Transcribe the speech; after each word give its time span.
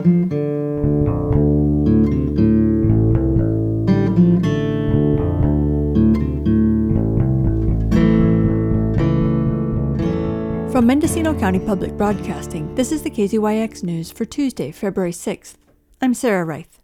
From 0.00 0.46
Mendocino 10.86 11.38
County 11.38 11.58
Public 11.58 11.98
Broadcasting, 11.98 12.74
this 12.76 12.92
is 12.92 13.02
the 13.02 13.10
KZYX 13.10 13.82
News 13.82 14.10
for 14.10 14.24
Tuesday, 14.24 14.72
February 14.72 15.12
6th. 15.12 15.56
I'm 16.00 16.14
Sarah 16.14 16.46
Reith. 16.46 16.80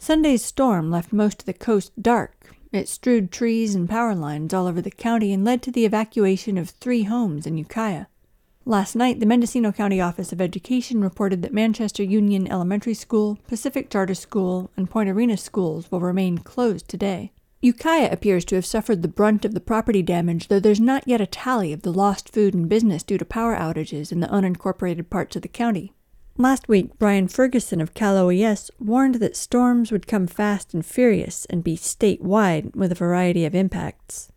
Sunday's 0.00 0.44
storm 0.44 0.90
left 0.90 1.12
most 1.12 1.42
of 1.42 1.46
the 1.46 1.52
coast 1.52 1.92
dark. 2.02 2.56
It 2.72 2.88
strewed 2.88 3.30
trees 3.30 3.76
and 3.76 3.88
power 3.88 4.16
lines 4.16 4.52
all 4.52 4.66
over 4.66 4.82
the 4.82 4.90
county 4.90 5.32
and 5.32 5.44
led 5.44 5.62
to 5.62 5.70
the 5.70 5.84
evacuation 5.84 6.58
of 6.58 6.70
three 6.70 7.04
homes 7.04 7.46
in 7.46 7.56
Ukiah. 7.56 8.06
Last 8.70 8.94
night, 8.94 9.18
the 9.18 9.26
Mendocino 9.26 9.72
County 9.72 10.00
Office 10.00 10.30
of 10.30 10.40
Education 10.40 11.00
reported 11.00 11.42
that 11.42 11.52
Manchester 11.52 12.04
Union 12.04 12.46
Elementary 12.46 12.94
School, 12.94 13.36
Pacific 13.48 13.90
Charter 13.90 14.14
School, 14.14 14.70
and 14.76 14.88
Point 14.88 15.08
Arena 15.08 15.36
schools 15.36 15.90
will 15.90 15.98
remain 15.98 16.38
closed 16.38 16.86
today. 16.86 17.32
Ukiah 17.60 18.08
appears 18.12 18.44
to 18.44 18.54
have 18.54 18.64
suffered 18.64 19.02
the 19.02 19.08
brunt 19.08 19.44
of 19.44 19.54
the 19.54 19.60
property 19.60 20.02
damage, 20.02 20.46
though 20.46 20.60
there's 20.60 20.78
not 20.78 21.02
yet 21.04 21.20
a 21.20 21.26
tally 21.26 21.72
of 21.72 21.82
the 21.82 21.92
lost 21.92 22.32
food 22.32 22.54
and 22.54 22.68
business 22.68 23.02
due 23.02 23.18
to 23.18 23.24
power 23.24 23.56
outages 23.56 24.12
in 24.12 24.20
the 24.20 24.28
unincorporated 24.28 25.10
parts 25.10 25.34
of 25.34 25.42
the 25.42 25.48
county. 25.48 25.92
Last 26.36 26.68
week, 26.68 26.96
Brian 26.96 27.26
Ferguson 27.26 27.80
of 27.80 27.92
Cal 27.92 28.16
OES 28.16 28.70
warned 28.78 29.16
that 29.16 29.34
storms 29.34 29.90
would 29.90 30.06
come 30.06 30.28
fast 30.28 30.74
and 30.74 30.86
furious 30.86 31.44
and 31.46 31.64
be 31.64 31.76
statewide 31.76 32.76
with 32.76 32.92
a 32.92 32.94
variety 32.94 33.44
of 33.44 33.56
impacts. 33.56 34.30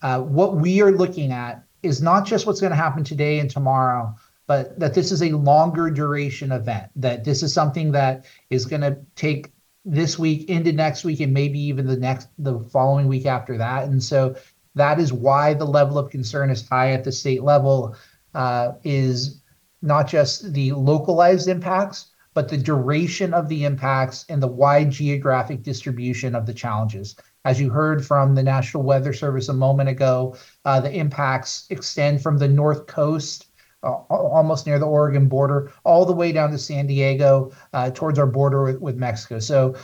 Uh, 0.00 0.20
what 0.22 0.56
we 0.56 0.80
are 0.80 0.90
looking 0.90 1.30
at 1.30 1.66
is 1.84 2.02
not 2.02 2.26
just 2.26 2.46
what's 2.46 2.60
going 2.60 2.70
to 2.70 2.76
happen 2.76 3.04
today 3.04 3.38
and 3.38 3.50
tomorrow, 3.50 4.14
but 4.46 4.78
that 4.78 4.94
this 4.94 5.12
is 5.12 5.22
a 5.22 5.30
longer 5.30 5.90
duration 5.90 6.52
event, 6.52 6.90
that 6.96 7.24
this 7.24 7.42
is 7.42 7.52
something 7.52 7.92
that 7.92 8.26
is 8.50 8.66
going 8.66 8.82
to 8.82 8.98
take 9.16 9.52
this 9.84 10.18
week 10.18 10.48
into 10.48 10.72
next 10.72 11.04
week 11.04 11.20
and 11.20 11.32
maybe 11.32 11.58
even 11.58 11.86
the 11.86 11.96
next 11.96 12.28
the 12.38 12.58
following 12.58 13.06
week 13.06 13.26
after 13.26 13.58
that. 13.58 13.84
And 13.84 14.02
so 14.02 14.34
that 14.74 14.98
is 14.98 15.12
why 15.12 15.54
the 15.54 15.66
level 15.66 15.98
of 15.98 16.10
concern 16.10 16.50
is 16.50 16.66
high 16.68 16.92
at 16.92 17.04
the 17.04 17.12
state 17.12 17.42
level 17.42 17.96
uh, 18.34 18.72
is 18.82 19.42
not 19.82 20.08
just 20.08 20.52
the 20.52 20.72
localized 20.72 21.48
impacts 21.48 22.08
but 22.34 22.48
the 22.48 22.58
duration 22.58 23.32
of 23.32 23.48
the 23.48 23.64
impacts 23.64 24.26
and 24.28 24.42
the 24.42 24.48
wide 24.48 24.90
geographic 24.90 25.62
distribution 25.62 26.34
of 26.34 26.46
the 26.46 26.52
challenges 26.52 27.14
as 27.44 27.60
you 27.60 27.70
heard 27.70 28.04
from 28.04 28.34
the 28.34 28.42
national 28.42 28.82
weather 28.82 29.12
service 29.12 29.48
a 29.48 29.52
moment 29.52 29.88
ago 29.88 30.36
uh, 30.64 30.80
the 30.80 30.92
impacts 30.92 31.66
extend 31.70 32.22
from 32.22 32.38
the 32.38 32.48
north 32.48 32.86
coast 32.86 33.46
uh, 33.84 34.02
almost 34.08 34.66
near 34.66 34.78
the 34.78 34.86
Oregon 34.86 35.28
border, 35.28 35.70
all 35.84 36.06
the 36.06 36.12
way 36.12 36.32
down 36.32 36.50
to 36.50 36.56
San 36.56 36.86
Diego 36.86 37.52
uh, 37.74 37.90
towards 37.90 38.18
our 38.18 38.26
border 38.26 38.78
with, 38.78 38.96
Mexico. 38.96 39.38
So, 39.38 39.74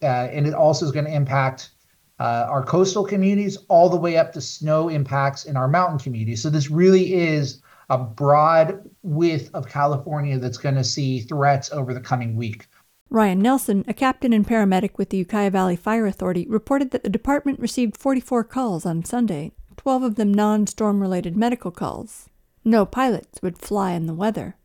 and 0.00 0.46
it 0.46 0.54
also 0.54 0.86
is 0.86 0.90
going 0.90 1.04
to 1.04 1.14
impact 1.14 1.70
our 2.18 2.64
coastal 2.64 3.04
communities 3.04 3.58
all 3.68 3.90
the 3.90 3.96
way 3.96 4.16
up 4.16 4.32
to 4.32 4.40
snow 4.40 4.88
impacts 4.88 5.44
in 5.44 5.58
our 5.58 5.68
mountain 5.68 5.98
communities. 5.98 6.42
So, 6.42 6.48
this 6.48 6.70
really 6.70 7.12
is 7.12 7.60
a 7.90 7.98
broad 7.98 8.88
width 9.02 9.50
of 9.52 9.68
California 9.68 10.38
that's 10.38 10.56
going 10.56 10.76
to 10.76 10.84
see 10.84 11.20
threats 11.20 11.70
over 11.72 11.92
the 11.92 12.00
coming 12.00 12.36
week. 12.36 12.68
Ryan 13.12 13.40
Nelson, 13.40 13.84
a 13.86 13.92
captain 13.92 14.32
and 14.32 14.46
paramedic 14.46 14.96
with 14.96 15.10
the 15.10 15.18
Ukiah 15.18 15.50
Valley 15.50 15.76
Fire 15.76 16.06
Authority, 16.06 16.46
reported 16.48 16.92
that 16.92 17.04
the 17.04 17.10
department 17.10 17.60
received 17.60 17.98
44 17.98 18.42
calls 18.44 18.86
on 18.86 19.04
Sunday, 19.04 19.52
12 19.76 20.02
of 20.02 20.14
them 20.14 20.32
non 20.32 20.66
storm 20.66 20.98
related 20.98 21.36
medical 21.36 21.70
calls. 21.70 22.30
No 22.64 22.86
pilots 22.86 23.42
would 23.42 23.58
fly 23.58 23.92
in 23.92 24.06
the 24.06 24.14
weather. 24.14 24.56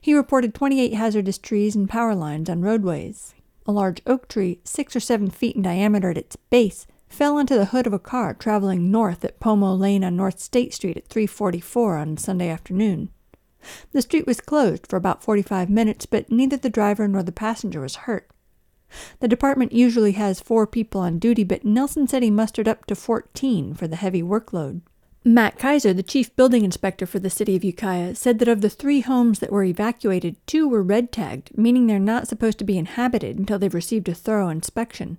He 0.00 0.14
reported 0.14 0.54
28 0.54 0.94
hazardous 0.94 1.38
trees 1.38 1.74
and 1.74 1.88
power 1.88 2.14
lines 2.14 2.48
on 2.48 2.62
roadways. 2.62 3.34
A 3.66 3.72
large 3.72 4.00
oak 4.06 4.28
tree, 4.28 4.60
six 4.62 4.94
or 4.94 5.00
seven 5.00 5.28
feet 5.28 5.56
in 5.56 5.62
diameter 5.62 6.10
at 6.10 6.18
its 6.18 6.36
base, 6.36 6.86
fell 7.08 7.36
onto 7.36 7.56
the 7.56 7.66
hood 7.66 7.88
of 7.88 7.92
a 7.92 7.98
car 7.98 8.32
traveling 8.32 8.92
north 8.92 9.24
at 9.24 9.40
Pomo 9.40 9.74
Lane 9.74 10.04
on 10.04 10.14
North 10.14 10.38
State 10.38 10.72
Street 10.72 10.96
at 10.96 11.08
344 11.08 11.96
on 11.96 12.16
Sunday 12.16 12.48
afternoon. 12.48 13.10
The 13.92 14.02
street 14.02 14.26
was 14.26 14.40
closed 14.40 14.86
for 14.86 14.96
about 14.96 15.22
45 15.22 15.68
minutes, 15.70 16.06
but 16.06 16.30
neither 16.30 16.56
the 16.56 16.70
driver 16.70 17.08
nor 17.08 17.22
the 17.22 17.32
passenger 17.32 17.80
was 17.80 17.96
hurt. 17.96 18.30
The 19.20 19.28
department 19.28 19.72
usually 19.72 20.12
has 20.12 20.40
four 20.40 20.66
people 20.66 21.00
on 21.00 21.18
duty, 21.18 21.44
but 21.44 21.64
Nelson 21.64 22.06
said 22.06 22.22
he 22.22 22.30
mustered 22.30 22.68
up 22.68 22.86
to 22.86 22.94
14 22.94 23.74
for 23.74 23.88
the 23.88 23.96
heavy 23.96 24.22
workload. 24.22 24.82
Matt 25.24 25.58
Kaiser, 25.58 25.92
the 25.92 26.04
chief 26.04 26.34
building 26.36 26.64
inspector 26.64 27.04
for 27.04 27.18
the 27.18 27.28
city 27.28 27.56
of 27.56 27.64
Ukiah, 27.64 28.14
said 28.14 28.38
that 28.38 28.46
of 28.46 28.60
the 28.60 28.70
three 28.70 29.00
homes 29.00 29.40
that 29.40 29.50
were 29.50 29.64
evacuated, 29.64 30.36
two 30.46 30.68
were 30.68 30.84
red 30.84 31.10
tagged, 31.10 31.50
meaning 31.58 31.88
they're 31.88 31.98
not 31.98 32.28
supposed 32.28 32.60
to 32.60 32.64
be 32.64 32.78
inhabited 32.78 33.36
until 33.36 33.58
they've 33.58 33.74
received 33.74 34.08
a 34.08 34.14
thorough 34.14 34.48
inspection. 34.48 35.18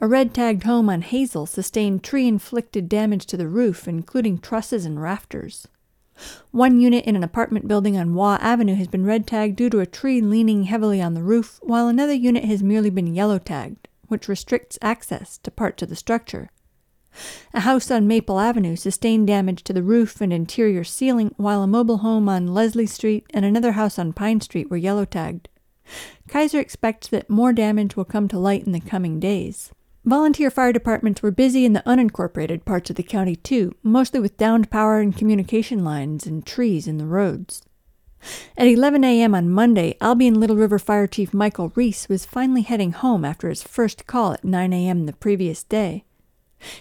A 0.00 0.08
red 0.08 0.34
tagged 0.34 0.64
home 0.64 0.90
on 0.90 1.02
Hazel 1.02 1.46
sustained 1.46 2.02
tree 2.02 2.26
inflicted 2.26 2.88
damage 2.88 3.24
to 3.26 3.36
the 3.36 3.46
roof, 3.46 3.86
including 3.86 4.38
trusses 4.38 4.84
and 4.84 5.00
rafters. 5.00 5.68
One 6.50 6.80
unit 6.80 7.04
in 7.04 7.16
an 7.16 7.24
apartment 7.24 7.66
building 7.66 7.96
on 7.96 8.14
Waugh 8.14 8.38
Avenue 8.40 8.76
has 8.76 8.88
been 8.88 9.04
red 9.04 9.26
tagged 9.26 9.56
due 9.56 9.70
to 9.70 9.80
a 9.80 9.86
tree 9.86 10.20
leaning 10.20 10.64
heavily 10.64 11.02
on 11.02 11.14
the 11.14 11.22
roof, 11.22 11.58
while 11.62 11.88
another 11.88 12.12
unit 12.14 12.44
has 12.44 12.62
merely 12.62 12.90
been 12.90 13.14
yellow 13.14 13.38
tagged, 13.38 13.88
which 14.08 14.28
restricts 14.28 14.78
access 14.80 15.38
to 15.38 15.50
parts 15.50 15.82
of 15.82 15.88
the 15.88 15.96
structure. 15.96 16.50
A 17.52 17.60
house 17.60 17.90
on 17.90 18.08
Maple 18.08 18.40
Avenue 18.40 18.76
sustained 18.76 19.26
damage 19.26 19.62
to 19.64 19.72
the 19.72 19.82
roof 19.82 20.20
and 20.20 20.32
interior 20.32 20.84
ceiling, 20.84 21.34
while 21.36 21.62
a 21.62 21.66
mobile 21.66 21.98
home 21.98 22.28
on 22.28 22.48
Leslie 22.48 22.86
Street 22.86 23.26
and 23.30 23.44
another 23.44 23.72
house 23.72 23.98
on 23.98 24.12
Pine 24.12 24.40
Street 24.40 24.70
were 24.70 24.76
yellow 24.76 25.04
tagged. 25.04 25.48
Kaiser 26.28 26.58
expects 26.58 27.08
that 27.08 27.30
more 27.30 27.52
damage 27.52 27.96
will 27.96 28.04
come 28.04 28.26
to 28.28 28.38
light 28.38 28.64
in 28.64 28.72
the 28.72 28.80
coming 28.80 29.20
days. 29.20 29.70
Volunteer 30.04 30.50
fire 30.50 30.72
departments 30.72 31.22
were 31.22 31.30
busy 31.30 31.64
in 31.64 31.72
the 31.72 31.82
unincorporated 31.86 32.66
parts 32.66 32.90
of 32.90 32.96
the 32.96 33.02
county 33.02 33.36
too, 33.36 33.74
mostly 33.82 34.20
with 34.20 34.36
downed 34.36 34.70
power 34.70 35.00
and 35.00 35.16
communication 35.16 35.82
lines 35.82 36.26
and 36.26 36.44
trees 36.44 36.86
in 36.86 36.98
the 36.98 37.06
roads. 37.06 37.62
At 38.56 38.66
11 38.66 39.02
a.m. 39.02 39.34
on 39.34 39.48
Monday, 39.48 39.96
Albion 40.02 40.38
Little 40.38 40.56
River 40.56 40.78
Fire 40.78 41.06
Chief 41.06 41.32
Michael 41.32 41.72
Reese 41.74 42.06
was 42.08 42.26
finally 42.26 42.62
heading 42.62 42.92
home 42.92 43.24
after 43.24 43.48
his 43.48 43.62
first 43.62 44.06
call 44.06 44.34
at 44.34 44.44
9 44.44 44.72
a.m. 44.74 45.06
the 45.06 45.14
previous 45.14 45.62
day. 45.62 46.04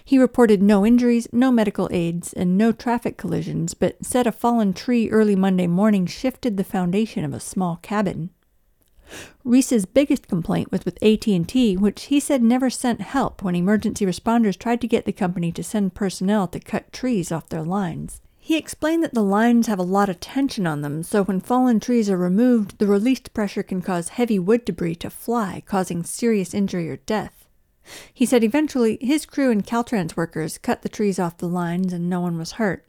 He 0.03 0.17
reported 0.17 0.61
no 0.61 0.85
injuries, 0.85 1.27
no 1.31 1.51
medical 1.51 1.89
aids, 1.91 2.33
and 2.33 2.57
no 2.57 2.71
traffic 2.71 3.17
collisions, 3.17 3.73
but 3.73 4.05
said 4.05 4.27
a 4.27 4.31
fallen 4.31 4.73
tree 4.73 5.09
early 5.09 5.35
Monday 5.35 5.67
morning 5.67 6.05
shifted 6.05 6.57
the 6.57 6.63
foundation 6.63 7.23
of 7.23 7.33
a 7.33 7.39
small 7.39 7.77
cabin. 7.81 8.31
Reese's 9.43 9.85
biggest 9.85 10.27
complaint 10.27 10.71
was 10.71 10.85
with 10.85 11.01
AT&T, 11.03 11.77
which 11.77 12.03
he 12.05 12.19
said 12.19 12.41
never 12.41 12.69
sent 12.69 13.01
help 13.01 13.43
when 13.43 13.55
emergency 13.55 14.05
responders 14.05 14.57
tried 14.57 14.81
to 14.81 14.87
get 14.87 15.05
the 15.05 15.11
company 15.11 15.51
to 15.51 15.63
send 15.63 15.93
personnel 15.93 16.47
to 16.47 16.59
cut 16.59 16.91
trees 16.93 17.31
off 17.31 17.49
their 17.49 17.63
lines. 17.63 18.21
He 18.37 18.57
explained 18.57 19.03
that 19.03 19.13
the 19.13 19.23
lines 19.23 19.67
have 19.67 19.79
a 19.79 19.83
lot 19.83 20.09
of 20.09 20.19
tension 20.19 20.67
on 20.67 20.81
them, 20.81 21.01
so 21.03 21.23
when 21.23 21.39
fallen 21.39 21.79
trees 21.79 22.09
are 22.09 22.17
removed, 22.17 22.77
the 22.77 22.87
released 22.87 23.33
pressure 23.33 23.63
can 23.63 23.81
cause 23.81 24.09
heavy 24.09 24.37
wood 24.37 24.65
debris 24.65 24.95
to 24.95 25.09
fly, 25.09 25.63
causing 25.65 26.03
serious 26.03 26.53
injury 26.53 26.89
or 26.89 26.97
death. 26.97 27.47
He 28.13 28.25
said 28.25 28.43
eventually 28.43 28.97
his 29.01 29.25
crew 29.25 29.49
and 29.49 29.65
Caltrans 29.65 30.17
workers 30.17 30.57
cut 30.57 30.81
the 30.81 30.89
trees 30.89 31.19
off 31.19 31.37
the 31.37 31.47
lines 31.47 31.93
and 31.93 32.09
no 32.09 32.19
one 32.19 32.37
was 32.37 32.53
hurt. 32.53 32.85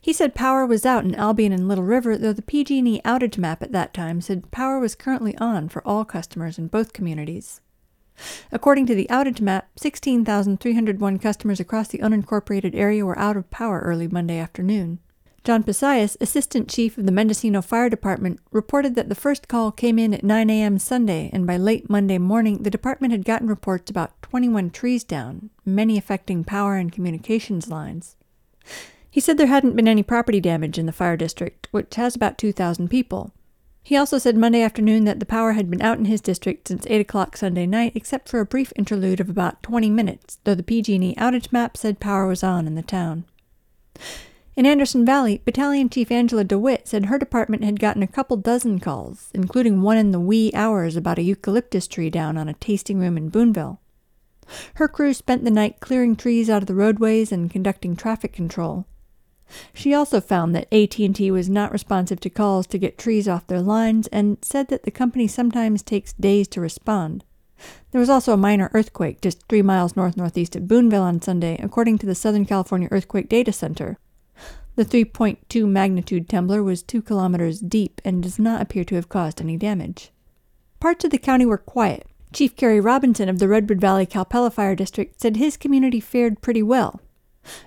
He 0.00 0.12
said 0.12 0.34
power 0.34 0.66
was 0.66 0.86
out 0.86 1.04
in 1.04 1.14
Albion 1.14 1.52
and 1.52 1.68
Little 1.68 1.84
River, 1.84 2.16
though 2.16 2.32
the 2.32 2.42
PG&E 2.42 3.00
outage 3.04 3.38
map 3.38 3.62
at 3.62 3.72
that 3.72 3.94
time 3.94 4.20
said 4.20 4.50
power 4.50 4.78
was 4.78 4.94
currently 4.94 5.36
on 5.38 5.68
for 5.68 5.86
all 5.86 6.04
customers 6.04 6.58
in 6.58 6.68
both 6.68 6.92
communities. 6.92 7.60
According 8.52 8.86
to 8.86 8.94
the 8.94 9.08
outage 9.10 9.40
map, 9.40 9.68
16,301 9.76 11.18
customers 11.18 11.60
across 11.60 11.88
the 11.88 11.98
unincorporated 11.98 12.74
area 12.74 13.04
were 13.04 13.18
out 13.18 13.36
of 13.36 13.50
power 13.50 13.80
early 13.80 14.06
Monday 14.06 14.38
afternoon. 14.38 15.00
John 15.42 15.62
Pisayas, 15.62 16.16
assistant 16.22 16.70
chief 16.70 16.96
of 16.96 17.04
the 17.04 17.12
Mendocino 17.12 17.60
Fire 17.60 17.90
Department, 17.90 18.40
reported 18.50 18.94
that 18.94 19.10
the 19.10 19.14
first 19.14 19.46
call 19.46 19.70
came 19.72 19.98
in 19.98 20.14
at 20.14 20.24
9 20.24 20.48
a.m. 20.48 20.78
Sunday, 20.78 21.28
and 21.34 21.46
by 21.46 21.58
late 21.58 21.90
Monday 21.90 22.16
morning, 22.16 22.62
the 22.62 22.70
department 22.70 23.12
had 23.12 23.26
gotten 23.26 23.46
reports 23.46 23.90
about 23.90 24.22
21 24.22 24.70
trees 24.70 25.04
down, 25.04 25.50
many 25.66 25.98
affecting 25.98 26.44
power 26.44 26.76
and 26.76 26.92
communications 26.92 27.68
lines. 27.68 28.16
He 29.14 29.20
said 29.20 29.38
there 29.38 29.46
hadn't 29.46 29.76
been 29.76 29.86
any 29.86 30.02
property 30.02 30.40
damage 30.40 30.76
in 30.76 30.86
the 30.86 30.92
fire 30.92 31.16
district, 31.16 31.68
which 31.70 31.94
has 31.94 32.16
about 32.16 32.36
2,000 32.36 32.88
people. 32.88 33.32
He 33.80 33.96
also 33.96 34.18
said 34.18 34.36
Monday 34.36 34.60
afternoon 34.60 35.04
that 35.04 35.20
the 35.20 35.24
power 35.24 35.52
had 35.52 35.70
been 35.70 35.82
out 35.82 35.98
in 35.98 36.06
his 36.06 36.20
district 36.20 36.66
since 36.66 36.84
8 36.88 37.00
o'clock 37.02 37.36
Sunday 37.36 37.64
night, 37.64 37.92
except 37.94 38.28
for 38.28 38.40
a 38.40 38.44
brief 38.44 38.72
interlude 38.74 39.20
of 39.20 39.30
about 39.30 39.62
20 39.62 39.88
minutes, 39.88 40.40
though 40.42 40.56
the 40.56 40.64
PG&E 40.64 41.14
outage 41.14 41.52
map 41.52 41.76
said 41.76 42.00
power 42.00 42.26
was 42.26 42.42
on 42.42 42.66
in 42.66 42.74
the 42.74 42.82
town. 42.82 43.24
In 44.56 44.66
Anderson 44.66 45.06
Valley, 45.06 45.40
Battalion 45.44 45.88
Chief 45.88 46.10
Angela 46.10 46.42
DeWitt 46.42 46.88
said 46.88 47.04
her 47.04 47.16
department 47.16 47.62
had 47.62 47.78
gotten 47.78 48.02
a 48.02 48.08
couple 48.08 48.36
dozen 48.36 48.80
calls, 48.80 49.30
including 49.32 49.80
one 49.80 49.96
in 49.96 50.10
the 50.10 50.18
wee 50.18 50.50
hours 50.54 50.96
about 50.96 51.20
a 51.20 51.22
eucalyptus 51.22 51.86
tree 51.86 52.10
down 52.10 52.36
on 52.36 52.48
a 52.48 52.54
tasting 52.54 52.98
room 52.98 53.16
in 53.16 53.28
Boonville. 53.28 53.78
Her 54.74 54.88
crew 54.88 55.14
spent 55.14 55.44
the 55.44 55.52
night 55.52 55.78
clearing 55.78 56.16
trees 56.16 56.50
out 56.50 56.64
of 56.64 56.66
the 56.66 56.74
roadways 56.74 57.30
and 57.30 57.48
conducting 57.48 57.94
traffic 57.94 58.32
control. 58.32 58.86
She 59.72 59.94
also 59.94 60.20
found 60.20 60.54
that 60.54 60.72
AT&T 60.72 61.30
was 61.30 61.48
not 61.48 61.72
responsive 61.72 62.20
to 62.20 62.30
calls 62.30 62.66
to 62.68 62.78
get 62.78 62.98
trees 62.98 63.28
off 63.28 63.46
their 63.46 63.60
lines 63.60 64.06
and 64.08 64.38
said 64.42 64.68
that 64.68 64.82
the 64.82 64.90
company 64.90 65.26
sometimes 65.26 65.82
takes 65.82 66.12
days 66.14 66.48
to 66.48 66.60
respond. 66.60 67.24
There 67.92 68.00
was 68.00 68.10
also 68.10 68.32
a 68.32 68.36
minor 68.36 68.70
earthquake 68.74 69.20
just 69.20 69.48
3 69.48 69.62
miles 69.62 69.96
north 69.96 70.16
northeast 70.16 70.56
of 70.56 70.66
Boonville 70.66 71.02
on 71.02 71.22
Sunday, 71.22 71.58
according 71.62 71.98
to 71.98 72.06
the 72.06 72.14
Southern 72.14 72.44
California 72.44 72.88
Earthquake 72.90 73.28
Data 73.28 73.52
Center. 73.52 73.96
The 74.76 74.84
3.2 74.84 75.68
magnitude 75.68 76.28
trembler 76.28 76.62
was 76.62 76.82
2 76.82 77.00
kilometers 77.00 77.60
deep 77.60 78.00
and 78.04 78.22
does 78.22 78.40
not 78.40 78.60
appear 78.60 78.82
to 78.84 78.96
have 78.96 79.08
caused 79.08 79.40
any 79.40 79.56
damage. 79.56 80.10
Parts 80.80 81.04
of 81.04 81.12
the 81.12 81.18
county 81.18 81.46
were 81.46 81.58
quiet. 81.58 82.08
Chief 82.32 82.56
Kerry 82.56 82.80
Robinson 82.80 83.28
of 83.28 83.38
the 83.38 83.46
Redwood 83.46 83.80
Valley 83.80 84.04
Calpella 84.04 84.52
Fire 84.52 84.74
District 84.74 85.20
said 85.20 85.36
his 85.36 85.56
community 85.56 86.00
fared 86.00 86.42
pretty 86.42 86.62
well. 86.64 87.00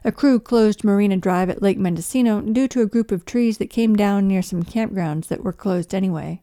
A 0.03 0.11
crew 0.11 0.39
closed 0.39 0.83
Marina 0.83 1.17
Drive 1.17 1.49
at 1.49 1.61
Lake 1.61 1.77
Mendocino 1.77 2.41
due 2.41 2.67
to 2.67 2.81
a 2.81 2.87
group 2.87 3.11
of 3.11 3.25
trees 3.25 3.57
that 3.57 3.69
came 3.69 3.95
down 3.95 4.27
near 4.27 4.41
some 4.41 4.63
campgrounds 4.63 5.27
that 5.27 5.43
were 5.43 5.53
closed 5.53 5.93
anyway. 5.93 6.41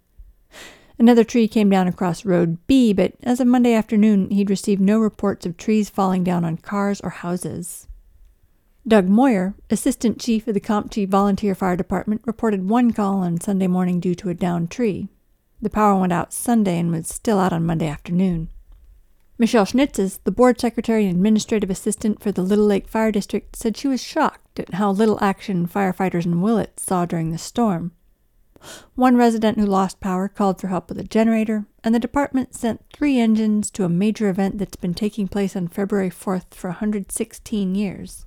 Another 0.99 1.25
tree 1.25 1.49
came 1.49 1.71
down 1.71 1.89
across 1.89 2.25
Road 2.25 2.59
B, 2.67 2.93
but 2.93 3.15
as 3.23 3.41
of 3.41 3.49
Monday 3.49 3.75
afternoon, 3.75 4.31
he'd 4.31 4.51
received 4.51 4.81
no 4.81 4.99
reports 4.99 5.45
of 5.45 5.57
trees 5.57 5.91
falling 5.91 6.23
down 6.23 6.45
on 6.45 6.57
cars 6.57 7.01
or 7.01 7.11
houses. 7.11 7.89
Doug 8.87 9.09
Moyer, 9.09 9.55
assistant 9.71 10.21
chief 10.21 10.47
of 10.47 10.55
the 10.55 10.61
Comptche 10.61 11.09
Volunteer 11.09 11.55
Fire 11.55 11.75
Department, 11.75 12.21
reported 12.27 12.69
one 12.69 12.93
call 12.93 13.21
on 13.21 13.41
Sunday 13.41 13.67
morning 13.67 13.99
due 13.99 14.15
to 14.15 14.29
a 14.29 14.35
downed 14.35 14.71
tree. 14.71 15.09
The 15.61 15.71
power 15.71 15.99
went 15.99 16.13
out 16.13 16.33
Sunday 16.33 16.79
and 16.79 16.93
was 16.93 17.09
still 17.09 17.39
out 17.39 17.53
on 17.53 17.65
Monday 17.65 17.89
afternoon. 17.89 18.51
Michelle 19.37 19.67
Schnitzes, 19.67 20.21
the 20.23 20.31
board 20.31 20.61
secretary 20.61 21.07
and 21.07 21.17
administrative 21.17 21.71
assistant 21.71 22.23
for 22.23 22.31
the 22.31 22.43
Little 22.43 22.67
Lake 22.67 22.89
Fire 22.89 23.11
District, 23.11 23.57
said 23.57 23.77
she 23.77 23.89
was 23.89 24.03
shocked 24.03 24.61
at 24.61 24.75
how 24.75 24.93
little 24.93 25.19
action 25.21 25.67
firefighters 25.67 26.25
in 26.25 26.41
Willits 26.41 26.85
saw 26.85 27.05
during 27.05 27.33
the 27.33 27.39
storm. 27.39 27.93
One 28.95 29.17
resident 29.17 29.59
who 29.59 29.67
lost 29.67 30.01
power 30.01 30.29
called 30.29 30.61
for 30.61 30.69
help 30.69 30.89
with 30.89 30.99
a 30.99 31.05
generator, 31.05 31.67
and 31.83 31.95
the 31.95 31.99
department 31.99 32.55
sent 32.55 32.85
three 32.93 33.19
engines 33.19 33.71
to 33.73 33.85
a 33.85 33.89
major 33.89 34.29
event 34.29 34.59
that's 34.59 34.77
been 34.77 34.95
taking 34.95 35.29
place 35.29 35.57
on 35.57 35.69
February 35.69 36.11
4th 36.11 36.55
for 36.55 36.71
116 36.71 37.75
years. 37.75 38.27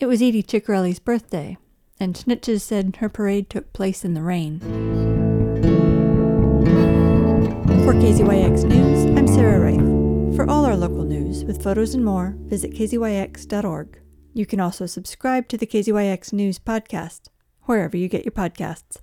It 0.00 0.06
was 0.06 0.20
Edie 0.20 0.42
Ciccarelli's 0.42 0.98
birthday, 0.98 1.56
and 2.00 2.14
Schnitzes 2.14 2.62
said 2.62 2.96
her 2.96 3.08
parade 3.08 3.48
took 3.48 3.72
place 3.72 4.04
in 4.04 4.14
the 4.14 4.22
rain. 4.22 4.60
For 7.84 7.94
KZYX 7.94 8.64
News, 8.64 9.18
I'm 9.18 9.28
Sarah 9.28 9.60
Reith. 9.60 9.83
For 10.34 10.50
all 10.50 10.64
our 10.64 10.76
local 10.76 11.04
news, 11.04 11.44
with 11.44 11.62
photos 11.62 11.94
and 11.94 12.04
more, 12.04 12.34
visit 12.38 12.72
kzyx.org. 12.72 14.00
You 14.32 14.46
can 14.46 14.58
also 14.58 14.84
subscribe 14.84 15.46
to 15.46 15.56
the 15.56 15.66
KZYX 15.66 16.32
News 16.32 16.58
podcast, 16.58 17.28
wherever 17.62 17.96
you 17.96 18.08
get 18.08 18.24
your 18.24 18.32
podcasts. 18.32 18.96